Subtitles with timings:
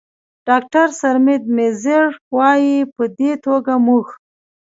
[0.47, 2.05] ډاکتر سرمید میزیر،
[2.35, 4.05] وايي: "په دې توګه موږ